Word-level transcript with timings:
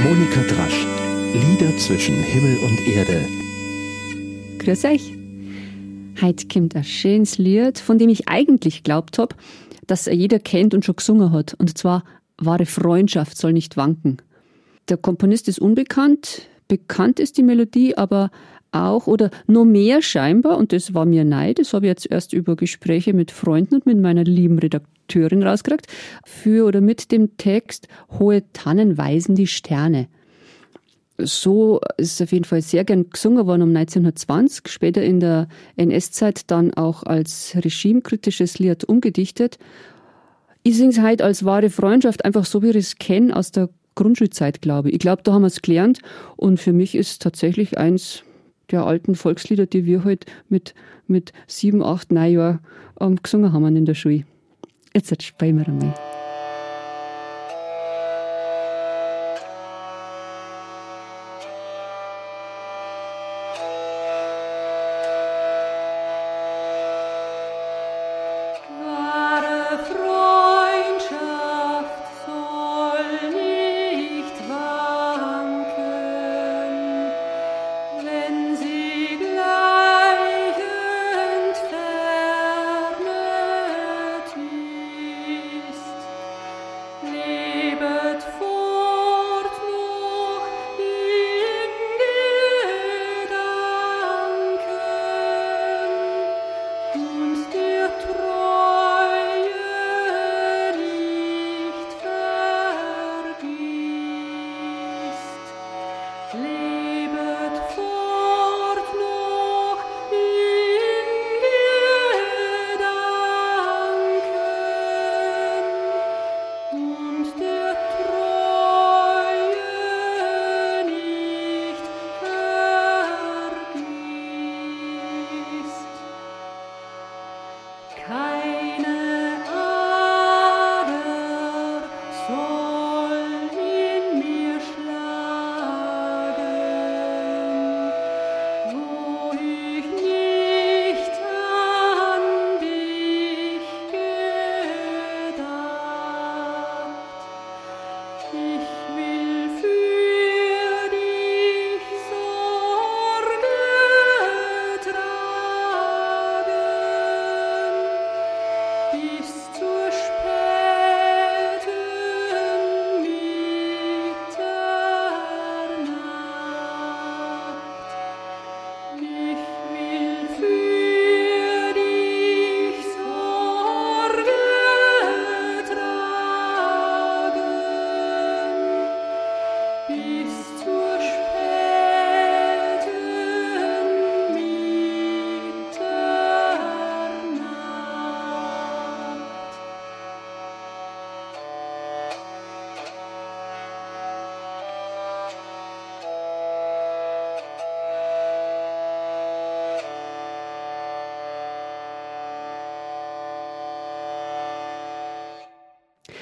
Monika 0.00 0.40
Drasch. 0.42 0.86
Lieder 1.34 1.76
zwischen 1.76 2.22
Himmel 2.22 2.58
und 2.58 2.86
Erde. 2.86 3.26
Grüß 4.58 4.84
euch. 4.84 5.12
Heute 6.22 6.46
kommt 6.46 6.76
ein 6.76 6.84
schönes 6.84 7.36
Lied, 7.38 7.80
von 7.80 7.98
dem 7.98 8.08
ich 8.08 8.28
eigentlich 8.28 8.84
glaubt 8.84 9.18
habe, 9.18 9.34
dass 9.88 10.06
er 10.06 10.14
jeder 10.14 10.38
kennt 10.38 10.72
und 10.72 10.84
schon 10.84 10.94
gesungen 10.94 11.32
hat. 11.32 11.54
Und 11.54 11.76
zwar 11.76 12.04
Wahre 12.36 12.64
Freundschaft 12.64 13.36
soll 13.36 13.52
nicht 13.52 13.76
wanken. 13.76 14.18
Der 14.88 14.98
Komponist 14.98 15.48
ist 15.48 15.58
unbekannt, 15.58 16.42
bekannt 16.68 17.18
ist 17.18 17.36
die 17.36 17.42
Melodie 17.42 17.96
aber 17.96 18.30
auch 18.72 19.06
oder 19.06 19.30
nur 19.46 19.64
mehr 19.64 20.02
scheinbar, 20.02 20.58
und 20.58 20.72
das 20.72 20.94
war 20.94 21.04
mir 21.04 21.24
neid, 21.24 21.58
das 21.58 21.72
habe 21.72 21.86
ich 21.86 21.90
jetzt 21.90 22.10
erst 22.10 22.32
über 22.32 22.56
Gespräche 22.56 23.14
mit 23.14 23.30
Freunden 23.30 23.76
und 23.76 23.86
mit 23.86 23.98
meiner 23.98 24.24
lieben 24.24 24.58
Redakteurin 24.58 25.42
rausgekriegt, 25.42 25.86
für 26.24 26.66
oder 26.66 26.80
mit 26.80 27.10
dem 27.12 27.36
Text 27.36 27.88
Hohe 28.18 28.42
Tannen 28.52 28.98
weisen 28.98 29.34
die 29.34 29.46
Sterne. 29.46 30.08
So 31.20 31.80
ist 31.96 32.12
es 32.12 32.22
auf 32.22 32.32
jeden 32.32 32.44
Fall 32.44 32.62
sehr 32.62 32.84
gern 32.84 33.10
gesungen 33.10 33.46
worden 33.46 33.62
um 33.62 33.70
1920, 33.70 34.68
später 34.68 35.02
in 35.02 35.18
der 35.18 35.48
NS-Zeit 35.76 36.48
dann 36.48 36.72
auch 36.74 37.02
als 37.02 37.56
regimekritisches 37.56 38.60
Lied 38.60 38.84
umgedichtet. 38.84 39.58
Ich 40.62 40.76
singe 40.76 40.90
es 40.90 41.00
heute 41.00 41.24
als 41.24 41.44
wahre 41.44 41.70
Freundschaft, 41.70 42.24
einfach 42.24 42.44
so 42.44 42.62
wie 42.62 42.70
ich 42.70 42.76
es 42.76 42.96
kenne 42.98 43.34
aus 43.34 43.50
der 43.50 43.68
Grundschulzeit, 43.96 44.62
glaube 44.62 44.90
ich. 44.90 44.94
Ich 44.94 45.00
glaube, 45.00 45.22
da 45.24 45.32
haben 45.32 45.42
wir 45.42 45.48
es 45.48 45.60
gelernt 45.60 46.00
und 46.36 46.60
für 46.60 46.72
mich 46.72 46.94
ist 46.94 47.20
tatsächlich 47.20 47.78
eins 47.78 48.22
der 48.70 48.84
alten 48.84 49.14
Volkslieder, 49.14 49.66
die 49.66 49.84
wir 49.84 50.04
heute 50.04 50.26
halt 50.26 50.44
mit, 50.48 50.74
mit 51.06 51.32
sieben, 51.46 51.82
acht, 51.82 52.12
neun 52.12 52.32
Jahren 52.32 52.58
ähm, 53.00 53.16
gesungen 53.22 53.52
haben 53.52 53.76
in 53.76 53.84
der 53.84 53.94
Schule. 53.94 54.24
Jetzt 54.94 55.22
spielen 55.22 55.58
wir 55.58 55.68
einmal. 55.68 56.17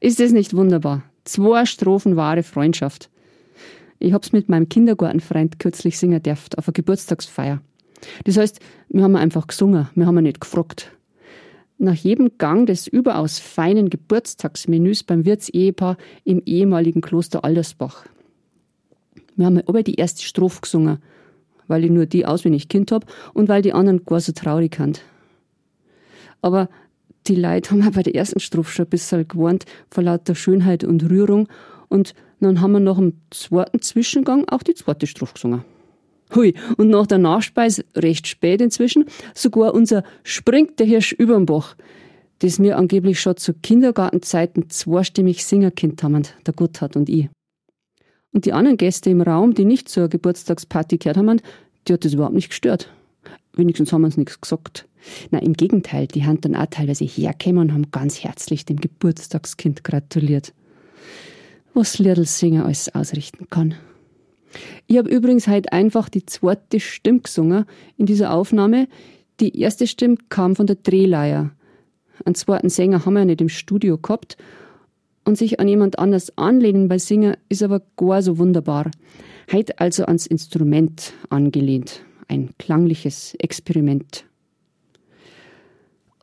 Ist 0.00 0.20
es 0.20 0.32
nicht 0.32 0.54
wunderbar? 0.54 1.02
Zwei 1.24 1.66
Strophen 1.66 2.16
wahre 2.16 2.42
Freundschaft. 2.42 3.10
Ich 3.98 4.12
hab's 4.12 4.32
mit 4.32 4.48
meinem 4.48 4.68
Kindergartenfreund 4.68 5.58
kürzlich 5.58 5.98
singen 5.98 6.22
dürft 6.22 6.56
auf 6.56 6.68
einer 6.68 6.72
Geburtstagsfeier. 6.72 7.60
Das 8.24 8.36
heißt, 8.36 8.60
wir 8.88 9.02
haben 9.02 9.16
einfach 9.16 9.48
gesungen, 9.48 9.88
wir 9.94 10.06
haben 10.06 10.22
nicht 10.22 10.40
gefragt. 10.40 10.92
Nach 11.78 11.94
jedem 11.94 12.38
Gang 12.38 12.66
des 12.66 12.86
überaus 12.86 13.40
feinen 13.40 13.90
Geburtstagsmenüs 13.90 15.02
beim 15.02 15.24
Wirtsehepaar 15.24 15.96
im 16.24 16.42
ehemaligen 16.44 17.00
Kloster 17.00 17.44
Aldersbach. 17.44 18.04
Wir 19.36 19.46
haben 19.46 19.62
aber 19.66 19.82
die 19.82 19.94
erste 19.94 20.22
Strophe 20.22 20.60
gesungen, 20.60 20.98
weil 21.66 21.84
ich 21.84 21.90
nur 21.90 22.06
die 22.06 22.24
auswendig 22.24 22.68
Kind 22.68 22.92
hab 22.92 23.06
und 23.34 23.48
weil 23.48 23.62
die 23.62 23.72
anderen 23.72 24.04
gar 24.04 24.20
so 24.20 24.32
traurig 24.32 24.76
sind. 24.76 25.02
Aber 26.40 26.68
die 27.28 27.34
Leute 27.34 27.70
haben 27.70 27.92
bei 27.92 28.02
der 28.02 28.14
ersten 28.14 28.40
Strophe 28.40 28.72
schon 28.72 28.86
ein 28.86 28.90
bisschen 28.90 29.28
gewarnt 29.28 29.64
vor 29.90 30.02
lauter 30.02 30.34
Schönheit 30.34 30.84
und 30.84 31.08
Rührung. 31.08 31.48
Und 31.88 32.14
dann 32.40 32.60
haben 32.60 32.72
wir 32.72 32.80
nach 32.80 32.96
dem 32.96 33.14
zweiten 33.30 33.80
Zwischengang 33.80 34.48
auch 34.48 34.62
die 34.62 34.74
zweite 34.74 35.06
Strophe 35.06 35.34
gesungen. 35.34 35.64
Hui, 36.34 36.54
und 36.76 36.88
nach 36.90 37.06
der 37.06 37.18
Nachspeise, 37.18 37.84
recht 37.96 38.26
spät 38.26 38.60
inzwischen, 38.60 39.06
sogar 39.34 39.74
unser 39.74 40.04
Springt 40.24 40.78
der 40.78 40.86
Hirsch 40.86 41.12
überm 41.12 41.46
Bach, 41.46 41.74
das 42.40 42.58
mir 42.58 42.76
angeblich 42.76 43.20
schon 43.20 43.36
zu 43.38 43.54
Kindergartenzeiten 43.54 44.68
zweistimmig 44.68 45.44
Singerkind 45.44 46.02
haben, 46.02 46.22
der 46.46 46.54
Gotthard 46.54 46.96
und 46.96 47.08
ich. 47.08 47.28
Und 48.32 48.44
die 48.44 48.52
anderen 48.52 48.76
Gäste 48.76 49.08
im 49.08 49.22
Raum, 49.22 49.54
die 49.54 49.64
nicht 49.64 49.88
zur 49.88 50.08
Geburtstagsparty 50.08 50.98
gehört 50.98 51.16
haben, 51.16 51.40
die 51.86 51.94
hat 51.94 52.04
das 52.04 52.12
überhaupt 52.12 52.34
nicht 52.34 52.50
gestört. 52.50 52.90
Wenigstens 53.54 53.92
haben 53.92 54.04
uns 54.04 54.16
nichts 54.16 54.40
gesagt. 54.40 54.86
Na, 55.30 55.38
im 55.38 55.54
Gegenteil, 55.54 56.06
die 56.06 56.24
haben 56.24 56.40
dann 56.40 56.54
auch 56.54 56.66
teilweise 56.66 57.04
hergekommen 57.04 57.68
und 57.68 57.72
haben 57.72 57.90
ganz 57.90 58.22
herzlich 58.22 58.64
dem 58.64 58.76
Geburtstagskind 58.76 59.84
gratuliert. 59.84 60.52
Was 61.74 61.98
Liedlsinger 61.98 62.64
alles 62.64 62.94
ausrichten 62.94 63.48
kann. 63.50 63.74
Ich 64.86 64.96
habe 64.96 65.10
übrigens 65.10 65.46
heute 65.46 65.72
einfach 65.72 66.08
die 66.08 66.24
zweite 66.24 66.80
Stimme 66.80 67.20
gesungen 67.20 67.64
in 67.96 68.06
dieser 68.06 68.32
Aufnahme. 68.32 68.88
Die 69.40 69.58
erste 69.60 69.86
Stimme 69.86 70.16
kam 70.28 70.56
von 70.56 70.66
der 70.66 70.76
Drehleier. 70.76 71.50
Einen 72.24 72.34
zweiten 72.34 72.70
Sänger 72.70 73.04
haben 73.04 73.14
wir 73.14 73.20
ja 73.20 73.26
nicht 73.26 73.40
im 73.40 73.48
Studio 73.48 73.98
gehabt. 73.98 74.36
Und 75.24 75.36
sich 75.36 75.60
an 75.60 75.68
jemand 75.68 75.98
anders 75.98 76.36
anlehnen 76.38 76.88
bei 76.88 76.98
Singen 76.98 77.36
ist 77.48 77.62
aber 77.62 77.82
gar 77.96 78.22
so 78.22 78.38
wunderbar. 78.38 78.90
Heute 79.52 79.78
also 79.78 80.04
ans 80.06 80.26
Instrument 80.26 81.12
angelehnt. 81.28 82.02
Ein 82.28 82.50
klangliches 82.58 83.34
Experiment. 83.38 84.24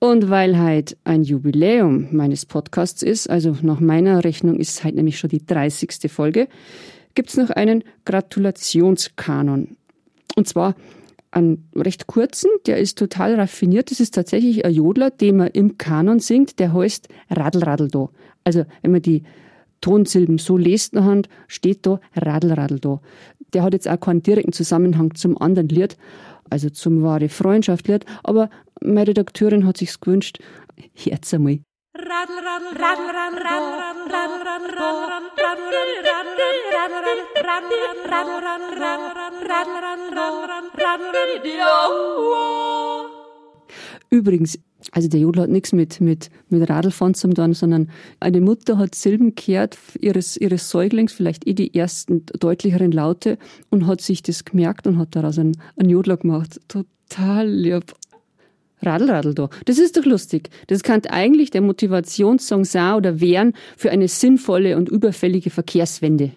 Und 0.00 0.30
weil 0.30 0.60
heute 0.60 0.96
ein 1.04 1.22
Jubiläum 1.22 2.08
meines 2.10 2.44
Podcasts 2.44 3.02
ist, 3.02 3.30
also 3.30 3.56
nach 3.62 3.78
meiner 3.78 4.24
Rechnung 4.24 4.58
ist 4.58 4.70
es 4.70 4.84
heute 4.84 4.96
nämlich 4.96 5.16
schon 5.16 5.30
die 5.30 5.46
30. 5.46 6.10
Folge, 6.10 6.48
gibt's 7.14 7.36
noch 7.36 7.50
einen 7.50 7.84
Gratulationskanon. 8.04 9.76
Und 10.34 10.48
zwar 10.48 10.74
einen 11.30 11.68
recht 11.76 12.08
kurzen, 12.08 12.50
der 12.66 12.78
ist 12.78 12.98
total 12.98 13.36
raffiniert. 13.36 13.92
Das 13.92 14.00
ist 14.00 14.14
tatsächlich 14.14 14.64
ein 14.64 14.74
Jodler, 14.74 15.10
den 15.10 15.36
man 15.36 15.48
im 15.48 15.78
Kanon 15.78 16.18
singt, 16.18 16.58
der 16.58 16.72
heißt 16.72 17.08
Radl 17.30 17.62
Radl 17.62 17.86
do. 17.86 18.10
Also 18.42 18.64
wenn 18.82 18.90
man 18.90 19.02
die 19.02 19.22
Tonsilben 19.80 20.38
so 20.38 20.56
lest 20.56 20.94
nachher, 20.94 21.22
steht 21.48 21.86
da 21.86 22.00
Radl 22.16 22.52
Radl 22.52 22.80
do. 22.80 23.00
Der 23.52 23.62
hat 23.62 23.72
jetzt 23.72 23.88
auch 23.88 24.00
keinen 24.00 24.22
direkten 24.22 24.52
Zusammenhang 24.52 25.14
zum 25.14 25.40
anderen 25.40 25.68
Lied, 25.68 25.96
also 26.50 26.70
zum 26.70 27.02
wahre 27.02 27.28
Freundschaft 27.28 27.88
Lied, 27.88 28.04
aber 28.22 28.50
meine 28.80 29.08
Redakteurin 29.08 29.66
hat 29.66 29.76
sich's 29.76 30.00
gewünscht. 30.00 30.38
Herz 30.94 31.32
einmal. 31.34 31.60
Übrigens, 44.10 44.58
also 44.90 45.08
der 45.08 45.20
Jodel 45.20 45.44
hat 45.44 45.50
nichts 45.50 45.72
mit, 45.72 46.00
mit, 46.00 46.30
mit 46.48 46.68
Radlfahren 46.68 47.14
zu 47.14 47.28
tun, 47.28 47.54
sondern 47.54 47.90
eine 48.20 48.40
Mutter 48.40 48.78
hat 48.78 48.94
Silben 48.94 49.34
gehört 49.34 49.78
ihres, 50.00 50.36
ihres 50.36 50.68
Säuglings, 50.70 51.12
vielleicht 51.12 51.46
eh 51.46 51.54
die 51.54 51.74
ersten 51.74 52.26
deutlicheren 52.26 52.92
Laute 52.92 53.38
und 53.70 53.86
hat 53.86 54.00
sich 54.00 54.22
das 54.22 54.44
gemerkt 54.44 54.86
und 54.86 54.98
hat 54.98 55.14
daraus 55.14 55.38
einen, 55.38 55.56
einen 55.76 55.90
Jodler 55.90 56.16
gemacht. 56.16 56.60
Total 56.68 57.48
lieb. 57.48 57.94
Radl, 58.84 59.10
Radl 59.10 59.34
da. 59.34 59.48
Das 59.66 59.78
ist 59.78 59.96
doch 59.96 60.04
lustig. 60.04 60.50
Das 60.66 60.82
kann 60.82 61.02
eigentlich 61.08 61.50
der 61.50 61.60
Motivationssong 61.60 62.64
sein 62.64 62.94
oder 62.94 63.20
wären 63.20 63.52
für 63.76 63.92
eine 63.92 64.08
sinnvolle 64.08 64.76
und 64.76 64.88
überfällige 64.88 65.50
Verkehrswende. 65.50 66.32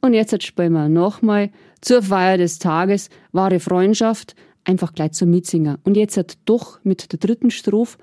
Und 0.00 0.14
jetzt 0.14 0.42
spielen 0.42 0.72
wir 0.72 0.88
nochmal 0.88 1.50
zur 1.80 2.02
Feier 2.02 2.38
des 2.38 2.58
Tages 2.58 3.10
wahre 3.30 3.60
Freundschaft, 3.60 4.34
einfach 4.68 4.92
gleich 4.92 5.12
zum 5.12 5.30
Mitsinger. 5.30 5.78
Und 5.82 5.96
jetzt 5.96 6.16
hat 6.16 6.38
doch 6.44 6.78
mit 6.84 7.10
der 7.10 7.18
dritten 7.18 7.50
Strophe, 7.50 7.98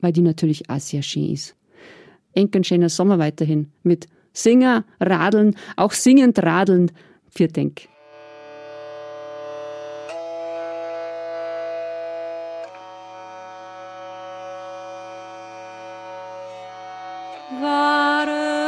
weil 0.00 0.12
die 0.12 0.22
natürlich 0.22 0.68
auch 0.68 0.80
sehr 0.80 1.02
schön 1.02 1.32
ist. 1.32 1.54
Enken 2.34 2.64
schöner 2.64 2.88
Sommer 2.88 3.18
weiterhin 3.18 3.70
mit 3.82 4.06
Singer, 4.32 4.84
Radeln, 5.00 5.56
auch 5.76 5.92
singend 5.92 6.42
radeln, 6.42 6.90
für 7.28 7.46
Denk. 7.46 7.88
Wahre 17.60 18.59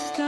und 0.00 0.27